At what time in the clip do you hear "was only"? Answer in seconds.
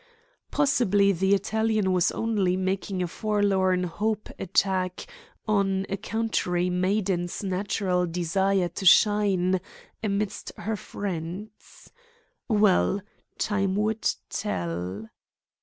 1.91-2.57